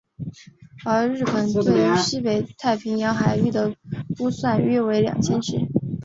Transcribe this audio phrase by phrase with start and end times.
[0.83, 3.75] 而日本对于西北太平洋海域的
[4.17, 5.59] 估算约为二千只。